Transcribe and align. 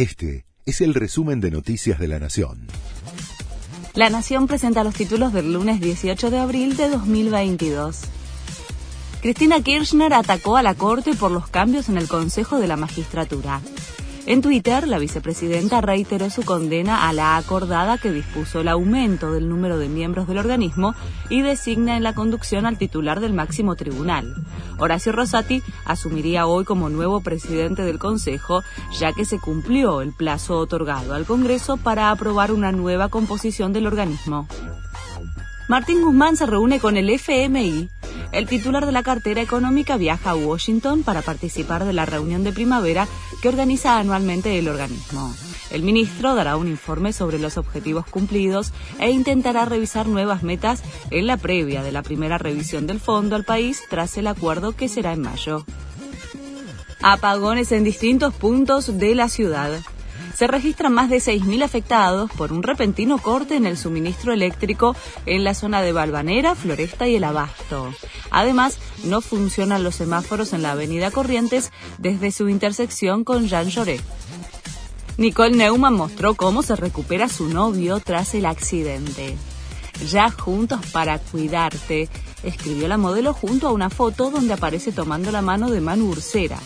Este 0.00 0.46
es 0.64 0.80
el 0.80 0.94
resumen 0.94 1.42
de 1.42 1.50
Noticias 1.50 1.98
de 1.98 2.08
la 2.08 2.18
Nación. 2.18 2.68
La 3.92 4.08
Nación 4.08 4.46
presenta 4.46 4.82
los 4.82 4.94
títulos 4.94 5.34
del 5.34 5.52
lunes 5.52 5.78
18 5.78 6.30
de 6.30 6.38
abril 6.38 6.74
de 6.78 6.88
2022. 6.88 8.00
Cristina 9.20 9.60
Kirchner 9.60 10.14
atacó 10.14 10.56
a 10.56 10.62
la 10.62 10.74
Corte 10.74 11.14
por 11.14 11.30
los 11.30 11.48
cambios 11.48 11.90
en 11.90 11.98
el 11.98 12.08
Consejo 12.08 12.58
de 12.58 12.66
la 12.66 12.76
Magistratura. 12.76 13.60
En 14.26 14.42
Twitter, 14.42 14.86
la 14.86 14.98
vicepresidenta 14.98 15.80
reiteró 15.80 16.30
su 16.30 16.42
condena 16.42 17.08
a 17.08 17.12
la 17.12 17.36
acordada 17.36 17.98
que 17.98 18.12
dispuso 18.12 18.60
el 18.60 18.68
aumento 18.68 19.32
del 19.32 19.48
número 19.48 19.78
de 19.78 19.88
miembros 19.88 20.28
del 20.28 20.38
organismo 20.38 20.94
y 21.30 21.42
designa 21.42 21.96
en 21.96 22.02
la 22.02 22.14
conducción 22.14 22.66
al 22.66 22.78
titular 22.78 23.20
del 23.20 23.32
máximo 23.32 23.76
tribunal. 23.76 24.34
Horacio 24.78 25.12
Rosati 25.12 25.62
asumiría 25.84 26.46
hoy 26.46 26.64
como 26.64 26.90
nuevo 26.90 27.20
presidente 27.20 27.82
del 27.82 27.98
Consejo, 27.98 28.62
ya 28.98 29.12
que 29.12 29.24
se 29.24 29.38
cumplió 29.38 30.00
el 30.02 30.12
plazo 30.12 30.58
otorgado 30.58 31.14
al 31.14 31.24
Congreso 31.24 31.76
para 31.76 32.10
aprobar 32.10 32.52
una 32.52 32.72
nueva 32.72 33.08
composición 33.08 33.72
del 33.72 33.86
organismo. 33.86 34.46
Martín 35.68 36.02
Guzmán 36.02 36.36
se 36.36 36.46
reúne 36.46 36.80
con 36.80 36.96
el 36.96 37.08
FMI 37.10 37.88
el 38.32 38.46
titular 38.46 38.86
de 38.86 38.92
la 38.92 39.02
cartera 39.02 39.42
económica 39.42 39.96
viaja 39.96 40.30
a 40.30 40.36
Washington 40.36 41.02
para 41.02 41.22
participar 41.22 41.84
de 41.84 41.92
la 41.92 42.06
reunión 42.06 42.44
de 42.44 42.52
primavera 42.52 43.08
que 43.42 43.48
organiza 43.48 43.98
anualmente 43.98 44.58
el 44.58 44.68
organismo. 44.68 45.34
El 45.70 45.82
ministro 45.82 46.34
dará 46.34 46.56
un 46.56 46.68
informe 46.68 47.12
sobre 47.12 47.38
los 47.38 47.56
objetivos 47.56 48.06
cumplidos 48.06 48.72
e 48.98 49.10
intentará 49.10 49.64
revisar 49.64 50.06
nuevas 50.06 50.42
metas 50.42 50.82
en 51.10 51.26
la 51.26 51.36
previa 51.36 51.82
de 51.82 51.92
la 51.92 52.02
primera 52.02 52.38
revisión 52.38 52.86
del 52.86 53.00
fondo 53.00 53.36
al 53.36 53.44
país 53.44 53.82
tras 53.88 54.16
el 54.16 54.26
acuerdo 54.26 54.72
que 54.72 54.88
será 54.88 55.12
en 55.12 55.22
mayo. 55.22 55.64
Apagones 57.02 57.72
en 57.72 57.84
distintos 57.84 58.34
puntos 58.34 58.98
de 58.98 59.14
la 59.14 59.28
ciudad 59.28 59.80
se 60.34 60.46
registran 60.46 60.92
más 60.92 61.10
de 61.10 61.18
6.000 61.18 61.62
afectados 61.62 62.30
por 62.32 62.52
un 62.52 62.62
repentino 62.62 63.18
corte 63.18 63.56
en 63.56 63.66
el 63.66 63.76
suministro 63.76 64.32
eléctrico 64.32 64.96
en 65.26 65.44
la 65.44 65.54
zona 65.54 65.82
de 65.82 65.92
Balvanera, 65.92 66.54
Floresta 66.54 67.08
y 67.08 67.16
El 67.16 67.24
Abasto. 67.24 67.92
Además, 68.30 68.78
no 69.04 69.20
funcionan 69.20 69.82
los 69.82 69.96
semáforos 69.96 70.52
en 70.52 70.62
la 70.62 70.72
avenida 70.72 71.10
Corrientes 71.10 71.72
desde 71.98 72.30
su 72.30 72.48
intersección 72.48 73.24
con 73.24 73.48
Jean 73.48 73.68
Lloré. 73.68 74.00
Nicole 75.16 75.56
Neumann 75.56 75.94
mostró 75.94 76.34
cómo 76.34 76.62
se 76.62 76.76
recupera 76.76 77.28
su 77.28 77.48
novio 77.48 78.00
tras 78.00 78.34
el 78.34 78.46
accidente. 78.46 79.36
Ya 80.08 80.30
juntos 80.30 80.80
para 80.92 81.18
cuidarte, 81.18 82.08
escribió 82.42 82.88
la 82.88 82.96
modelo 82.96 83.34
junto 83.34 83.68
a 83.68 83.72
una 83.72 83.90
foto 83.90 84.30
donde 84.30 84.54
aparece 84.54 84.92
tomando 84.92 85.30
la 85.30 85.42
mano 85.42 85.70
de 85.70 85.82
Manu 85.82 86.08
Ursera. 86.08 86.58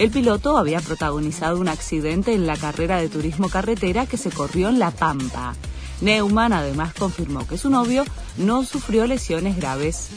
El 0.00 0.10
piloto 0.10 0.56
había 0.56 0.80
protagonizado 0.80 1.60
un 1.60 1.68
accidente 1.68 2.32
en 2.32 2.46
la 2.46 2.56
carrera 2.56 2.98
de 2.98 3.10
turismo 3.10 3.50
carretera 3.50 4.06
que 4.06 4.16
se 4.16 4.30
corrió 4.30 4.70
en 4.70 4.78
La 4.78 4.92
Pampa. 4.92 5.54
Neumann 6.00 6.54
además 6.54 6.94
confirmó 6.94 7.46
que 7.46 7.58
su 7.58 7.68
novio 7.68 8.06
no 8.38 8.64
sufrió 8.64 9.06
lesiones 9.06 9.58
graves. 9.58 10.08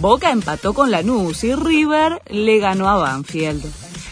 Boca 0.00 0.30
empató 0.30 0.72
con 0.72 0.90
Lanús 0.90 1.44
y 1.44 1.54
River 1.54 2.22
le 2.30 2.58
ganó 2.60 2.88
a 2.88 2.96
Banfield. 2.96 3.70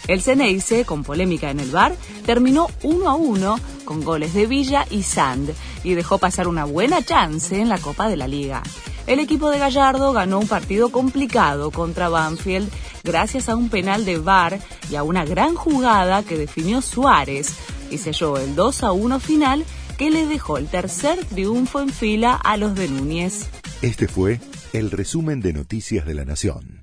El 0.09 0.20
Ceneice, 0.20 0.85
con 0.85 1.05
polémica 1.05 1.51
en 1.51 1.61
el 1.61 1.70
bar, 1.70 1.97
terminó 2.27 2.69
1 2.83 3.09
a 3.09 3.15
1 3.15 3.59
con 3.87 4.05
goles 4.05 4.35
de 4.35 4.45
Villa 4.45 4.85
y 4.91 5.05
Sand 5.05 5.55
y 5.85 5.95
dejó 5.95 6.19
pasar 6.19 6.48
una 6.48 6.67
buena 6.67 7.01
chance 7.03 7.59
en 7.59 7.70
la 7.70 7.79
Copa 7.79 8.11
de 8.11 8.19
la 8.19 8.29
Liga. 8.29 8.63
El 9.06 9.19
equipo 9.19 9.50
de 9.50 9.58
Gallardo 9.58 10.12
ganó 10.12 10.39
un 10.39 10.47
partido 10.47 10.91
complicado 10.91 11.70
contra 11.70 12.08
Banfield 12.08 12.70
gracias 13.03 13.48
a 13.48 13.56
un 13.56 13.69
penal 13.69 14.05
de 14.05 14.19
VAR 14.19 14.61
y 14.91 14.97
a 14.97 15.03
una 15.03 15.25
gran 15.25 15.55
jugada 15.55 16.22
que 16.22 16.39
definió 16.39 16.81
Suárez 16.83 17.55
y 17.91 17.98
selló 17.98 18.39
el 18.39 18.55
2 18.55 18.84
a 18.84 18.92
1 18.92 19.20
final 19.20 19.64
que 19.98 20.11
le 20.11 20.27
dejó 20.27 20.56
el 20.56 20.69
tercer 20.69 21.25
triunfo 21.25 21.80
en 21.80 21.91
fila 21.91 22.34
a 22.34 22.56
los 22.56 22.75
de 22.75 22.89
Núñez. 22.89 23.48
Este 23.83 24.06
fue 24.06 24.41
el 24.73 24.91
resumen 24.91 25.41
de 25.41 25.52
Noticias 25.52 26.07
de 26.07 26.14
la 26.14 26.24
Nación. 26.24 26.82